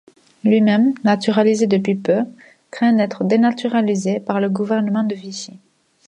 [0.43, 2.21] Lui-même, naturalisé depuis peu,
[2.71, 5.59] craint d'être dénaturalisé par le gouvernement de Vichy.